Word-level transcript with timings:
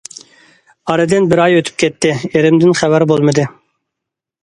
ئارىدىن 0.93 1.27
بىر 1.35 1.43
ئاي 1.45 1.59
ئۆتۈپ 1.59 1.79
كەتتى، 1.85 2.17
ئېرىمدىن 2.33 2.77
خەۋەر 2.83 3.09
بولمىدى. 3.15 3.49